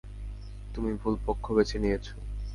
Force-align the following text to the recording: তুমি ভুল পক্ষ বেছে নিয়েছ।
তুমি 0.73 0.91
ভুল 1.01 1.15
পক্ষ 1.25 1.45
বেছে 1.57 1.77
নিয়েছ। 1.83 2.05